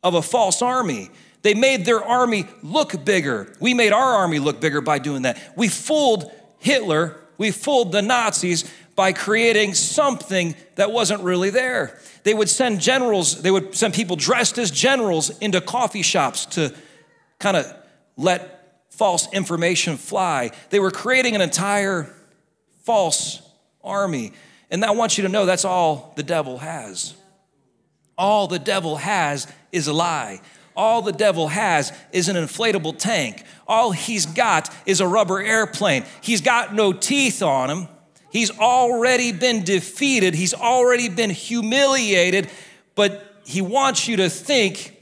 [0.02, 1.11] of a false army.
[1.42, 3.53] They made their army look bigger.
[3.61, 5.38] We made our army look bigger by doing that.
[5.57, 11.98] We fooled Hitler, we fooled the Nazis by creating something that wasn't really there.
[12.22, 16.74] They would send generals, they would send people dressed as generals into coffee shops to
[17.38, 17.66] kind of
[18.18, 20.50] let false information fly.
[20.68, 22.14] They were creating an entire
[22.83, 23.40] false
[23.83, 24.33] army.
[24.70, 27.14] And I want you to know that's all the devil has.
[28.18, 30.42] All the devil has is a lie.
[30.76, 33.44] All the devil has is an inflatable tank.
[33.66, 36.04] All he's got is a rubber airplane.
[36.20, 37.88] He's got no teeth on him.
[38.30, 40.35] He's already been defeated.
[40.35, 42.48] He's already been humiliated,
[42.94, 44.96] but he wants you to think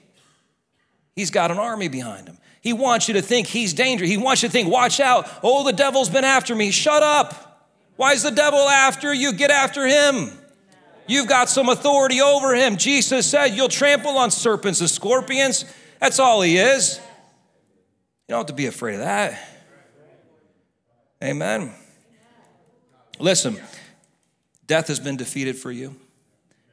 [1.15, 2.39] he's got an army behind him.
[2.61, 4.11] He wants you to think he's dangerous.
[4.11, 5.29] He wants you to think, watch out.
[5.43, 6.71] Oh, the devil's been after me.
[6.71, 7.69] Shut up.
[7.97, 9.33] Why is the devil after you?
[9.33, 10.31] Get after him.
[11.09, 12.77] You've got some authority over him.
[12.77, 15.65] Jesus said, You'll trample on serpents and scorpions.
[16.01, 17.01] That's all he is.
[18.29, 19.41] You don't have to be afraid of that.
[21.25, 21.73] Amen.
[23.19, 23.59] Listen,
[24.67, 25.97] death has been defeated for you,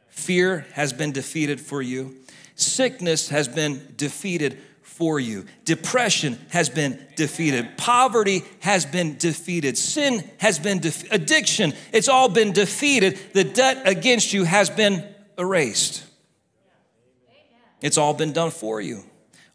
[0.10, 2.15] fear has been defeated for you,
[2.56, 4.60] sickness has been defeated
[4.95, 5.45] for you.
[5.65, 7.77] Depression has been defeated.
[7.77, 9.77] Poverty has been defeated.
[9.77, 11.21] Sin has been defeated.
[11.21, 13.19] Addiction, it's all been defeated.
[13.34, 15.05] The debt against you has been
[15.38, 16.05] erased.
[17.81, 19.03] It's all been done for you.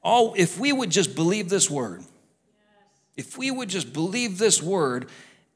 [0.03, 2.05] All if we would just believe this word.
[3.16, 5.09] If we would just believe this word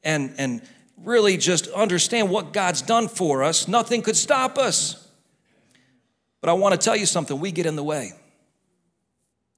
[0.03, 0.61] and and
[0.97, 5.07] really just understand what God's done for us, nothing could stop us.
[6.41, 8.13] But I want to tell you something, we get in the way.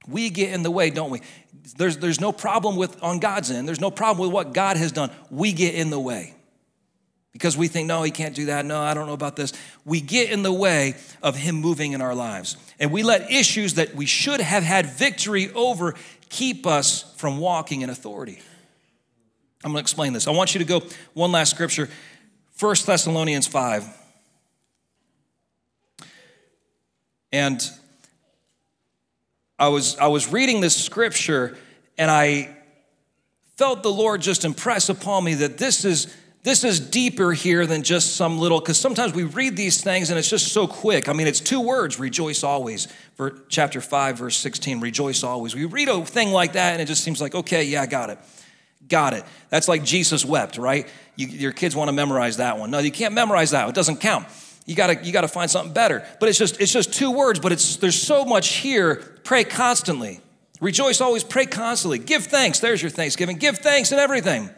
[0.06, 1.20] We get in the way, don't we?
[1.76, 3.66] There's, there's no problem with on God's end.
[3.68, 5.10] There's no problem with what God has done.
[5.30, 6.34] We get in the way
[7.32, 8.64] because we think, no, he can't do that.
[8.64, 9.52] No, I don't know about this.
[9.84, 12.56] We get in the way of him moving in our lives.
[12.80, 15.94] And we let issues that we should have had victory over
[16.30, 18.40] keep us from walking in authority.
[19.64, 20.26] I'm going to explain this.
[20.26, 20.82] I want you to go
[21.14, 21.88] one last scripture,
[22.60, 23.86] 1 Thessalonians 5.
[27.32, 27.70] And
[29.58, 31.56] I was, I was reading this scripture
[31.96, 32.56] and I
[33.56, 37.82] felt the Lord just impress upon me that this is this is deeper here than
[37.82, 41.08] just some little because sometimes we read these things and it's just so quick.
[41.08, 42.86] I mean it's two words rejoice always.
[43.16, 45.54] For chapter 5 verse 16 rejoice always.
[45.54, 48.10] We read a thing like that and it just seems like okay yeah i got
[48.10, 48.18] it.
[48.88, 49.24] Got it.
[49.50, 50.86] That's like jesus wept right?
[51.16, 52.70] You, your kids want to memorize that one.
[52.70, 54.26] No you can't memorize that it doesn't count
[54.68, 57.50] you gotta you gotta find something better but it's just it's just two words but
[57.50, 60.22] it's there's so much here Pray constantly.
[60.58, 61.98] Rejoice always, pray constantly.
[61.98, 62.60] Give thanks.
[62.60, 63.36] There's your thanksgiving.
[63.36, 64.48] Give thanks in everything.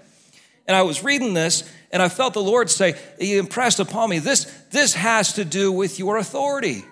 [0.69, 4.21] And I was reading this and I felt the Lord say, He impressed upon me,
[4.21, 6.85] this, this has to do with your authority.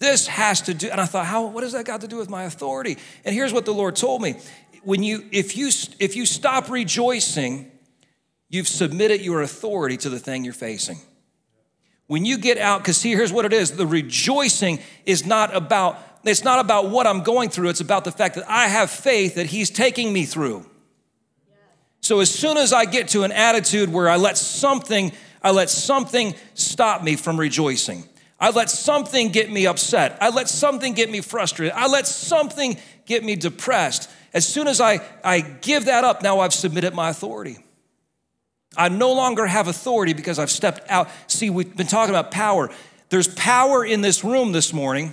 [0.00, 2.28] This has to do, and I thought, how, what does that got to do with
[2.28, 2.98] my authority?
[3.24, 4.34] And here's what the Lord told me.
[4.82, 7.72] When you, if you, if you stop rejoicing,
[8.50, 10.98] you've submitted your authority to the thing you're facing.
[12.10, 15.96] When you get out, because see, here's what it is the rejoicing is not about
[16.24, 19.36] it's not about what I'm going through, it's about the fact that I have faith
[19.36, 20.66] that He's taking me through.
[22.00, 25.70] So as soon as I get to an attitude where I let something, I let
[25.70, 28.02] something stop me from rejoicing.
[28.40, 30.18] I let something get me upset.
[30.20, 31.76] I let something get me frustrated.
[31.76, 34.10] I let something get me depressed.
[34.34, 37.58] As soon as I, I give that up, now I've submitted my authority.
[38.76, 41.08] I no longer have authority because I've stepped out.
[41.26, 42.70] See, we've been talking about power.
[43.08, 45.12] There's power in this room this morning,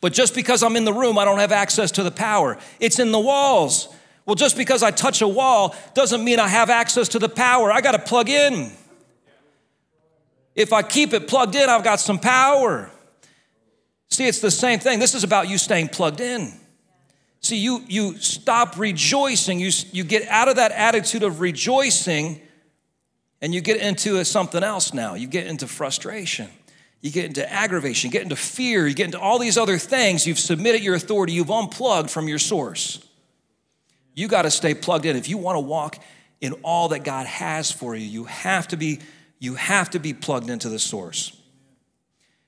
[0.00, 2.58] but just because I'm in the room, I don't have access to the power.
[2.78, 3.88] It's in the walls.
[4.24, 7.72] Well, just because I touch a wall doesn't mean I have access to the power.
[7.72, 8.70] I got to plug in.
[10.54, 12.90] If I keep it plugged in, I've got some power.
[14.10, 14.98] See, it's the same thing.
[14.98, 16.52] This is about you staying plugged in.
[17.40, 22.40] See, you, you stop rejoicing, you, you get out of that attitude of rejoicing,
[23.42, 25.14] and you get into something else now.
[25.14, 26.48] You get into frustration,
[27.02, 30.26] you get into aggravation, you get into fear, you get into all these other things.
[30.26, 33.06] You've submitted your authority, you've unplugged from your source.
[34.14, 35.16] You got to stay plugged in.
[35.16, 35.98] If you want to walk
[36.40, 39.00] in all that God has for you, you have to be
[39.40, 41.36] you have to be plugged into the source.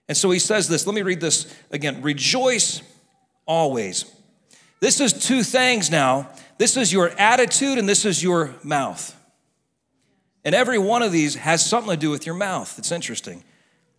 [0.06, 2.02] And so he says this, let me read this again.
[2.02, 2.82] Rejoice
[3.46, 4.04] always.
[4.78, 6.30] This is two things now.
[6.56, 9.12] This is your attitude and this is your mouth.
[10.44, 12.78] And every one of these has something to do with your mouth.
[12.78, 13.42] It's interesting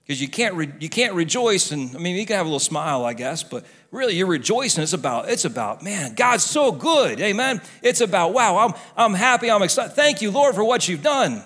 [0.05, 2.59] because you can't re- you can't rejoice and I mean you can have a little
[2.59, 4.83] smile I guess, but really you're rejoicing.
[4.83, 7.61] It's about it's about man, God's so good, amen.
[7.81, 9.95] It's about wow, I'm I'm happy, I'm excited.
[9.95, 11.41] Thank you, Lord, for what you've done.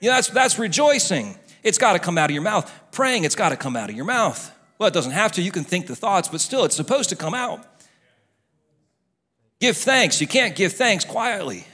[0.00, 1.36] You know, that's that's rejoicing.
[1.62, 2.70] It's got to come out of your mouth.
[2.90, 4.50] Praying, it's got to come out of your mouth.
[4.78, 5.42] Well, it doesn't have to.
[5.42, 7.64] You can think the thoughts, but still, it's supposed to come out.
[9.60, 10.20] Give thanks.
[10.20, 11.64] You can't give thanks quietly.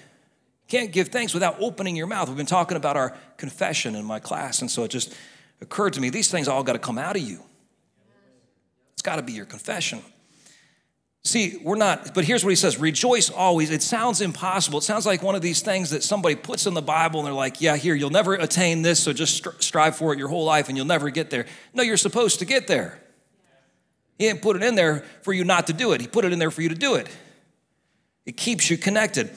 [0.69, 2.29] Can't give thanks without opening your mouth.
[2.29, 5.15] We've been talking about our confession in my class, and so it just
[5.61, 7.41] occurred to me these things all got to come out of you.
[8.93, 10.03] It's got to be your confession.
[11.25, 13.71] See, we're not, but here's what he says rejoice always.
[13.71, 14.79] It sounds impossible.
[14.79, 17.35] It sounds like one of these things that somebody puts in the Bible and they're
[17.35, 20.69] like, yeah, here, you'll never attain this, so just strive for it your whole life
[20.69, 21.47] and you'll never get there.
[21.75, 22.99] No, you're supposed to get there.
[24.19, 26.33] He didn't put it in there for you not to do it, He put it
[26.33, 27.09] in there for you to do it.
[28.27, 29.31] It keeps you connected.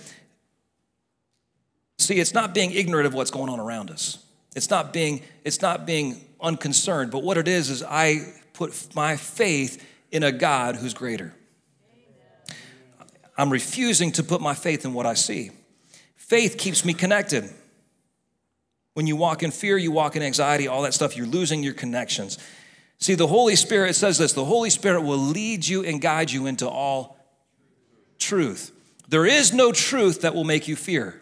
[2.02, 4.18] See, it's not being ignorant of what's going on around us.
[4.56, 9.16] It's not being, it's not being unconcerned, but what it is is I put my
[9.18, 11.34] faith in a God who's greater.
[13.38, 15.52] I'm refusing to put my faith in what I see.
[16.16, 17.50] Faith keeps me connected.
[18.94, 21.74] When you walk in fear, you walk in anxiety, all that stuff, you're losing your
[21.74, 22.40] connections.
[22.98, 26.48] See, the Holy Spirit says this the Holy Spirit will lead you and guide you
[26.48, 27.20] into all
[28.18, 28.72] truth.
[29.08, 31.21] There is no truth that will make you fear.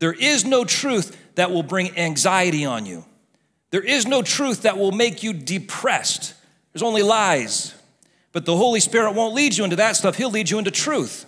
[0.00, 3.04] There is no truth that will bring anxiety on you.
[3.70, 6.34] There is no truth that will make you depressed.
[6.72, 7.74] There's only lies.
[8.32, 11.26] But the Holy Spirit won't lead you into that stuff, He'll lead you into truth.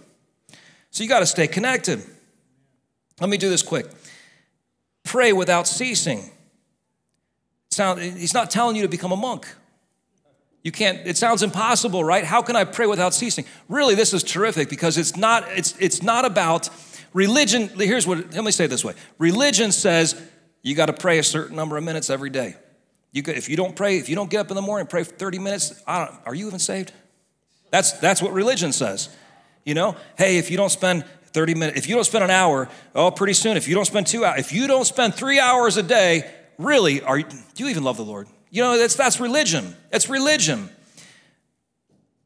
[0.91, 2.03] So you got to stay connected.
[3.21, 3.87] Let me do this quick.
[5.05, 6.31] Pray without ceasing.
[7.71, 9.47] Sound, he's not telling you to become a monk.
[10.63, 12.25] You can't, it sounds impossible, right?
[12.25, 13.45] How can I pray without ceasing?
[13.69, 16.69] Really, this is terrific because it's not, it's, it's not about
[17.13, 17.69] religion.
[17.69, 20.21] Here's what, let me say it this way religion says
[20.63, 22.57] you got to pray a certain number of minutes every day.
[23.13, 25.05] You could, if you don't pray, if you don't get up in the morning, pray
[25.05, 26.93] for 30 minutes, are you even saved?
[27.71, 29.15] That's, that's what religion says.
[29.65, 32.69] You know, hey, if you don't spend 30 minutes, if you don't spend an hour,
[32.95, 35.77] oh, pretty soon, if you don't spend two hours, if you don't spend three hours
[35.77, 38.29] a day, really, are you, do you even love the Lord?
[38.51, 39.77] You know, that's, that's religion.
[39.91, 40.71] It's religion.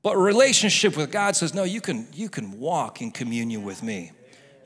[0.03, 4.13] But relationship with God says, no, you can, you can walk in communion with me.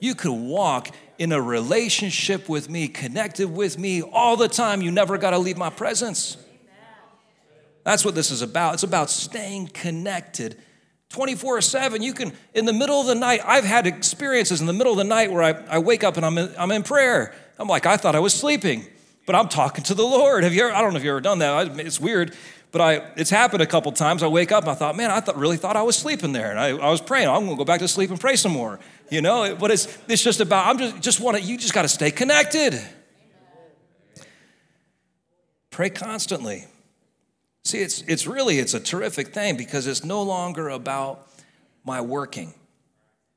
[0.00, 4.80] You could walk in a relationship with me, connected with me all the time.
[4.80, 6.38] You never got to leave my presence.
[7.84, 8.74] That's what this is about.
[8.74, 10.56] It's about staying connected
[11.10, 12.02] 24 7.
[12.02, 14.98] You can, in the middle of the night, I've had experiences in the middle of
[14.98, 17.34] the night where I, I wake up and I'm in, I'm in prayer.
[17.58, 18.86] I'm like, I thought I was sleeping,
[19.26, 20.44] but I'm talking to the Lord.
[20.44, 21.78] Have you ever, I don't know if you've ever done that.
[21.80, 22.34] It's weird,
[22.70, 24.22] but I, it's happened a couple times.
[24.22, 26.50] I wake up, and I thought, man, I thought, really thought I was sleeping there.
[26.50, 28.52] And I, I was praying, I'm going to go back to sleep and pray some
[28.52, 28.78] more
[29.11, 31.83] you know but it's it's just about i'm just just want to you just got
[31.83, 32.81] to stay connected.
[35.70, 36.64] Pray constantly.
[37.64, 41.29] See it's it's really it's a terrific thing because it's no longer about
[41.85, 42.53] my working.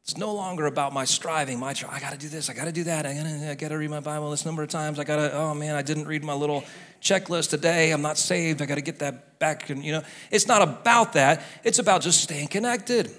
[0.01, 2.73] It's no longer about my striving my i got to do this i got to
[2.73, 5.33] do that i gotta, I gotta read my bible this number of times i gotta
[5.33, 6.65] oh man i didn't read my little
[7.01, 10.03] checklist today i'm not saved i gotta get that back and you know.
[10.29, 13.09] It's not about that it's about just staying connected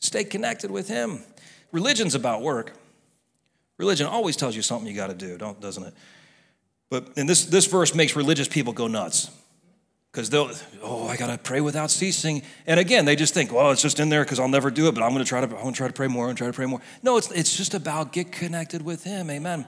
[0.00, 1.22] Stay connected with Him.
[1.72, 2.72] Religion's about work.
[3.78, 5.94] Religion always tells you something you got to do, don't, doesn't it?
[6.88, 9.30] But and this, this verse makes religious people go nuts
[10.16, 10.50] because they'll,
[10.82, 12.42] oh, I gotta pray without ceasing.
[12.66, 14.94] And again, they just think, well, it's just in there because I'll never do it,
[14.94, 16.64] but I'm gonna try to, I'm gonna try to pray more, I'm try to pray
[16.64, 16.80] more.
[17.02, 19.66] No, it's, it's just about get connected with Him, amen.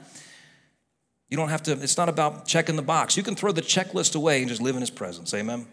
[1.29, 3.15] You don't have to, it's not about checking the box.
[3.15, 5.67] You can throw the checklist away and just live in His presence, amen.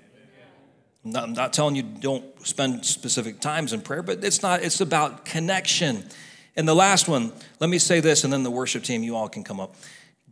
[1.15, 5.25] I'm not, telling you don't spend specific times in prayer, but it's not, it's about
[5.25, 6.05] connection.
[6.57, 9.29] And the last one, let me say this, and then the worship team, you all
[9.29, 9.75] can come up.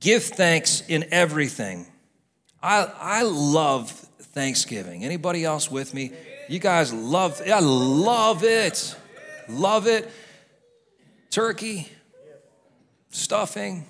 [0.00, 1.86] Give thanks in everything.
[2.62, 5.04] I, I love Thanksgiving.
[5.04, 6.12] Anybody else with me?
[6.48, 8.96] You guys love, I love it.
[9.48, 10.10] Love it.
[11.30, 11.88] Turkey,
[13.10, 13.86] stuffing,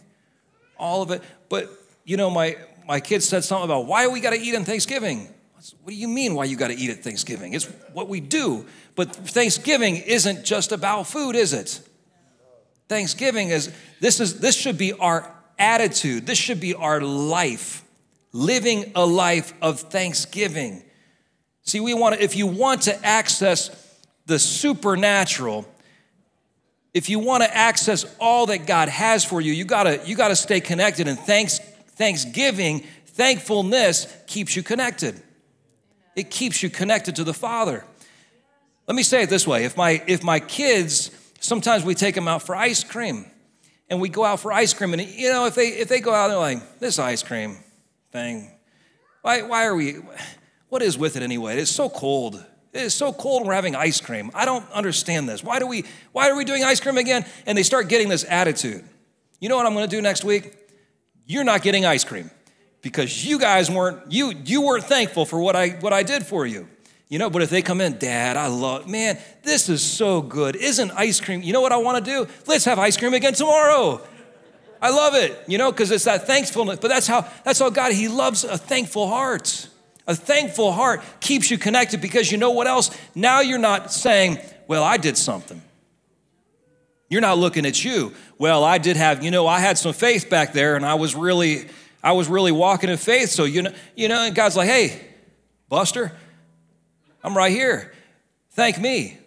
[0.79, 1.23] all of it.
[1.49, 1.71] But
[2.05, 2.57] you know, my
[2.87, 5.34] my kids said something about why we got to eat on Thanksgiving.
[5.83, 7.55] What do you mean why you got to eat at Thanksgiving?
[7.55, 8.67] It's what we do.
[8.97, 11.81] But Thanksgiving isn't just about food, is it?
[12.89, 16.27] Thanksgiving is this is this should be our attitude.
[16.27, 17.83] This should be our life.
[18.33, 20.83] Living a life of thanksgiving.
[21.63, 23.71] See, we want to, if you want to access
[24.27, 25.67] the supernatural,
[26.93, 30.37] if you want to access all that God has for you, you gotta, you gotta
[30.37, 31.09] stay connected.
[31.09, 31.59] And thanks,
[31.97, 35.23] thanksgiving, thankfulness keeps you connected.
[36.17, 37.85] It keeps you connected to the Father.
[38.87, 41.11] Let me say it this way if my, if my kids,
[41.41, 43.27] sometimes we take them out for ice cream
[43.89, 46.13] and we go out for ice cream, and you know, if they if they go
[46.13, 47.59] out, they're like, this ice cream
[48.13, 48.51] thing,
[49.23, 49.99] why why are we?
[50.69, 51.59] What is with it anyway?
[51.59, 52.45] It's so cold.
[52.73, 54.33] It is so cold we're having ice cream.
[54.35, 55.45] I don't understand this.
[55.45, 57.25] Why do we why are we doing ice cream again?
[57.47, 58.85] And they start getting this attitude.
[59.39, 60.57] You know what I'm gonna do next week?
[61.27, 62.31] You're not getting ice cream
[62.85, 66.47] because you guys weren't you you weren't thankful for what I what I did for
[66.47, 66.69] you.
[67.09, 70.57] You know, but if they come in, Dad, I love, man, this is so good.
[70.57, 71.43] Isn't ice cream?
[71.43, 72.31] You know what I want to do?
[72.47, 74.01] Let's have ice cream again tomorrow.
[74.81, 76.79] I love it, you know, because it's that thankfulness.
[76.79, 79.69] But that's how that's how God, He loves a thankful heart.
[80.07, 82.91] A thankful heart keeps you connected because you know what else?
[83.15, 85.63] Now you're not saying, Well, I did something.
[87.09, 88.13] You're not looking at you.
[88.39, 91.15] Well, I did have, you know, I had some faith back there and I was
[91.15, 91.69] really,
[92.05, 93.31] I was really walking in faith.
[93.31, 95.01] So you know, you know, and God's like, hey,
[95.71, 96.13] Buster,
[97.25, 97.95] I'm right here.
[98.51, 99.19] Thank me.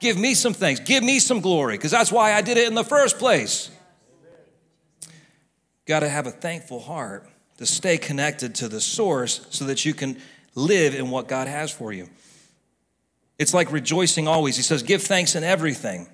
[0.00, 0.80] Give me some thanks.
[0.80, 3.70] Give me some glory, because that's why I did it in the first place.
[5.86, 7.28] Got to have a thankful heart
[7.58, 10.18] to stay connected to the source so that you can
[10.54, 12.08] live in what God has for you.
[13.38, 14.56] It's like rejoicing always.
[14.56, 16.08] He says, Give thanks in everything.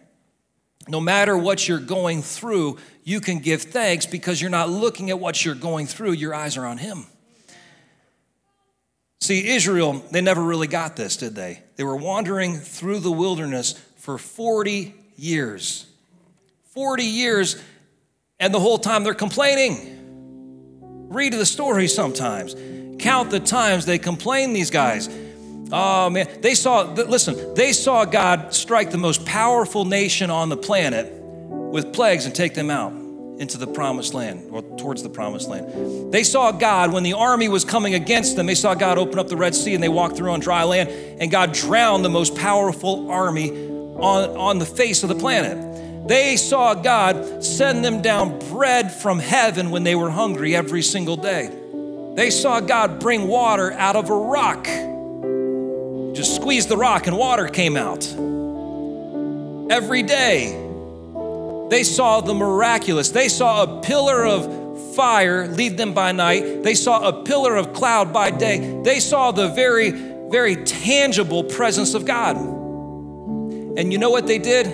[0.89, 5.21] No matter what you're going through, you can give thanks because you're not looking at
[5.21, 7.07] what you're going through, your eyes are on Him.
[9.21, 11.63] See, Israel, they never really got this, did they?
[11.77, 15.85] They were wandering through the wilderness for 40 years.
[16.73, 17.63] 40 years,
[18.41, 19.97] and the whole time they're complaining.
[21.11, 22.55] Read the story sometimes.
[22.99, 25.09] Count the times they complain, these guys.
[25.71, 30.57] Oh man, they saw, listen, they saw God strike the most powerful nation on the
[30.57, 32.93] planet with plagues and take them out
[33.39, 36.13] into the promised land or towards the promised land.
[36.13, 38.47] They saw God when the army was coming against them.
[38.47, 40.89] They saw God open up the Red Sea and they walked through on dry land,
[41.21, 46.09] and God drowned the most powerful army on, on the face of the planet.
[46.09, 51.17] They saw God send them down bread from heaven when they were hungry every single
[51.17, 51.51] day.
[52.17, 54.67] They saw God bring water out of a rock.
[56.19, 58.05] Just squeeze the rock and water came out.
[59.71, 60.51] Every day,
[61.71, 63.11] they saw the miraculous.
[63.11, 66.65] They saw a pillar of fire lead them by night.
[66.65, 68.83] They saw a pillar of cloud by day.
[68.83, 72.37] They saw the very, very tangible presence of God.
[72.37, 74.67] And you know what they did?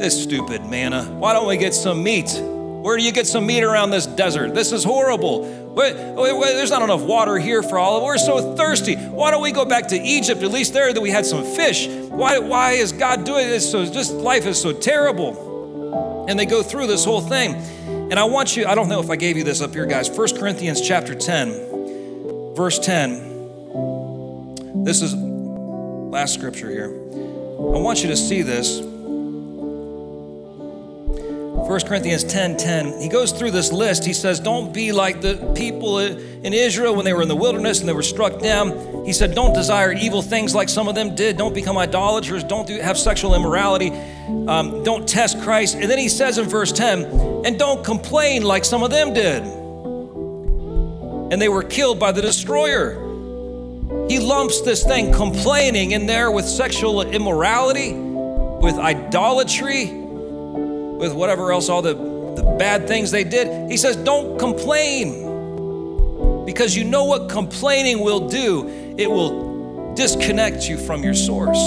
[0.00, 1.04] This stupid manna.
[1.18, 2.32] Why don't we get some meat?
[2.40, 4.54] Where do you get some meat around this desert?
[4.54, 5.61] This is horrible.
[5.74, 8.06] There's not enough water here for all of us.
[8.06, 8.96] We're so thirsty.
[8.96, 10.42] Why don't we go back to Egypt?
[10.42, 11.86] At least there that we had some fish.
[11.86, 13.70] Why, why is God doing this?
[13.70, 16.26] So just life is so terrible.
[16.28, 17.54] And they go through this whole thing.
[18.10, 20.10] And I want you, I don't know if I gave you this up here, guys.
[20.10, 24.84] 1 Corinthians chapter 10, verse 10.
[24.84, 26.88] This is last scripture here.
[26.88, 28.91] I want you to see this.
[31.52, 34.06] 1 Corinthians 10 10, he goes through this list.
[34.06, 37.80] He says, Don't be like the people in Israel when they were in the wilderness
[37.80, 39.04] and they were struck down.
[39.04, 41.36] He said, Don't desire evil things like some of them did.
[41.36, 42.42] Don't become idolaters.
[42.42, 43.90] Don't do, have sexual immorality.
[44.48, 45.76] Um, don't test Christ.
[45.76, 49.42] And then he says in verse 10, And don't complain like some of them did.
[51.32, 52.94] And they were killed by the destroyer.
[54.08, 60.01] He lumps this thing, complaining, in there with sexual immorality, with idolatry
[61.02, 63.70] with whatever else, all the, the bad things they did.
[63.70, 65.30] He says, Don't complain.
[66.46, 68.94] Because you know what complaining will do?
[68.96, 71.58] It will disconnect you from your source.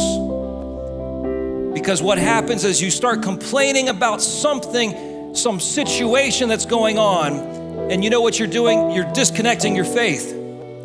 [1.73, 7.33] Because what happens is you start complaining about something, some situation that's going on,
[7.91, 8.91] and you know what you're doing?
[8.91, 10.33] You're disconnecting your faith.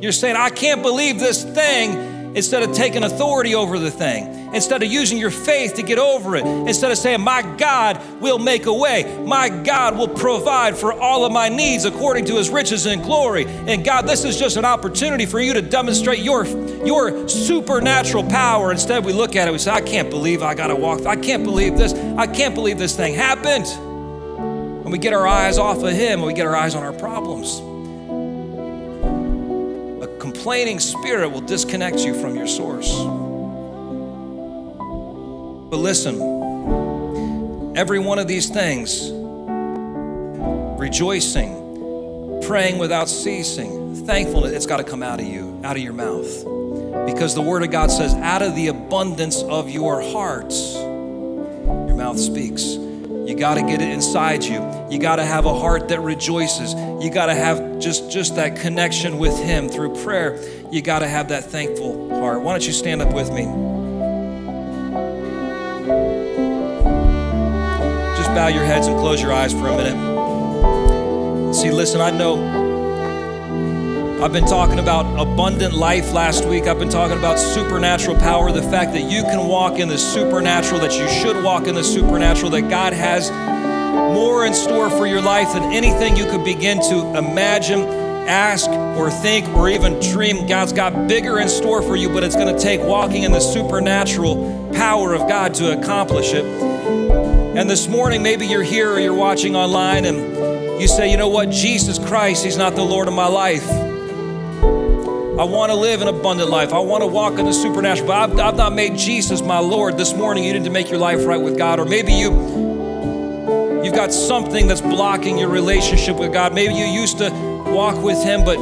[0.01, 4.82] You're saying, I can't believe this thing instead of taking authority over the thing, instead
[4.82, 8.66] of using your faith to get over it, instead of saying, My God will make
[8.66, 12.86] a way, my God will provide for all of my needs according to his riches
[12.86, 13.46] and glory.
[13.46, 16.46] And God, this is just an opportunity for you to demonstrate your,
[16.86, 18.72] your supernatural power.
[18.72, 21.16] Instead, we look at it, we say, I can't believe I got to walk, I
[21.16, 23.66] can't believe this, I can't believe this thing happened.
[24.90, 26.92] And we get our eyes off of him and we get our eyes on our
[26.92, 27.61] problems
[30.03, 32.90] A complaining spirit will disconnect you from your source.
[35.71, 36.16] But listen,
[37.77, 39.09] every one of these things,
[40.81, 45.93] rejoicing, praying without ceasing, thankfulness, it's got to come out of you, out of your
[45.93, 46.45] mouth.
[47.07, 52.18] Because the Word of God says, out of the abundance of your hearts, your mouth
[52.18, 52.64] speaks.
[52.64, 54.68] You got to get it inside you.
[54.91, 56.75] You got to have a heart that rejoices.
[56.75, 60.37] You got to have just just that connection with him through prayer.
[60.73, 62.43] You got to have that thankful heart.
[62.43, 63.70] Why don't you stand up with me?
[68.41, 71.55] Bow your heads and close your eyes for a minute.
[71.55, 72.38] See, listen, I know
[74.24, 76.64] I've been talking about abundant life last week.
[76.66, 80.80] I've been talking about supernatural power, the fact that you can walk in the supernatural,
[80.80, 83.30] that you should walk in the supernatural, that God has
[84.14, 87.80] more in store for your life than anything you could begin to imagine,
[88.26, 90.47] ask, or think, or even dream.
[90.47, 93.41] God's got bigger in store for you, but it's going to take walking in the
[93.41, 96.70] supernatural power of God to accomplish it.
[97.61, 101.29] And this morning, maybe you're here or you're watching online and you say, you know
[101.29, 103.71] what, Jesus Christ, He's not the Lord of my life.
[103.71, 106.73] I want to live an abundant life.
[106.73, 109.99] I want to walk in the supernatural, but I've, I've not made Jesus my Lord.
[109.99, 112.31] This morning, you need to make your life right with God, or maybe you
[113.85, 116.55] you've got something that's blocking your relationship with God.
[116.55, 118.59] Maybe you used to walk with Him, but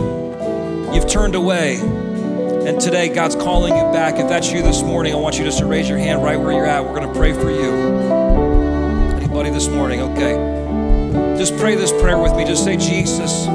[0.93, 1.77] you've turned away.
[1.77, 4.19] And today, God's calling you back.
[4.19, 6.51] If that's you this morning, I want you just to raise your hand right where
[6.51, 6.85] you're at.
[6.85, 8.18] We're going to pray for you.
[9.39, 10.01] This morning?
[10.01, 11.39] Okay.
[11.39, 12.45] Just pray this prayer with me.
[12.45, 13.47] Just say, Jesus,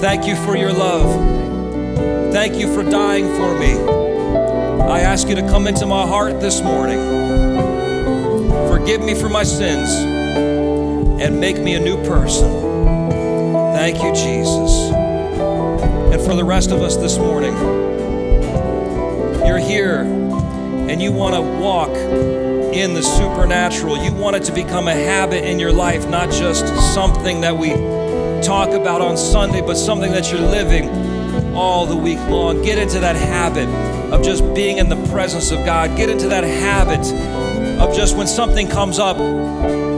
[0.00, 2.32] thank you for your love.
[2.32, 3.72] Thank you for dying for me.
[4.82, 6.98] I ask you to come into my heart this morning.
[8.68, 9.88] Forgive me for my sins
[11.22, 12.50] and make me a new person.
[13.74, 14.90] Thank you, Jesus.
[16.12, 17.54] And for the rest of us this morning,
[19.46, 21.90] you're here and you want to walk
[22.72, 23.96] in the supernatural.
[23.96, 27.70] You want it to become a habit in your life, not just something that we
[28.42, 30.88] talk about on Sunday, but something that you're living
[31.54, 32.62] all the week long.
[32.62, 33.68] Get into that habit
[34.12, 35.96] of just being in the presence of God.
[35.96, 37.00] Get into that habit
[37.80, 39.16] of just when something comes up,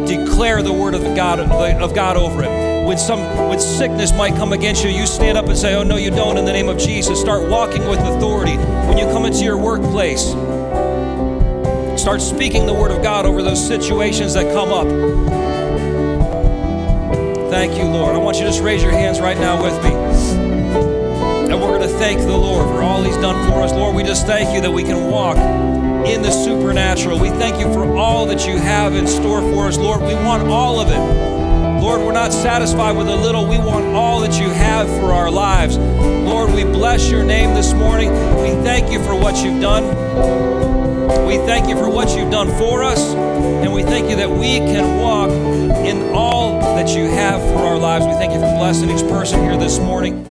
[0.06, 2.86] declare the word of God of God over it.
[2.86, 5.96] When some when sickness might come against you, you stand up and say, "Oh no,
[5.96, 8.56] you don't." In the name of Jesus, start walking with authority.
[8.88, 10.34] When you come into your workplace,
[12.00, 14.88] start speaking the word of God over those situations that come up.
[17.50, 18.14] Thank you, Lord.
[18.14, 19.90] I want you to just raise your hands right now with me.
[19.90, 23.72] And we're going to thank the Lord for all He's done for us.
[23.72, 25.36] Lord, we just thank you that we can walk
[26.06, 27.18] in the supernatural.
[27.18, 29.76] We thank you for all that you have in store for us.
[29.76, 31.82] Lord, we want all of it.
[31.82, 33.46] Lord, we're not satisfied with a little.
[33.46, 35.76] We want all that you have for our lives.
[35.76, 38.10] Lord, we bless your name this morning.
[38.40, 40.49] We thank you for what you've done.
[41.30, 43.14] We thank you for what you've done for us.
[43.14, 47.78] And we thank you that we can walk in all that you have for our
[47.78, 48.04] lives.
[48.04, 50.29] We thank you for blessing each person here this morning.